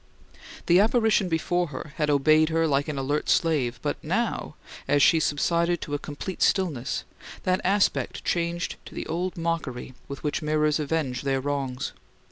[0.65, 4.55] The apparition before her had obeyed her like an alert slave, but now,
[4.87, 7.03] as she subsided to a complete stillness,
[7.43, 11.93] that aspect changed to the old mockery with which mirrors avenge their wrongs.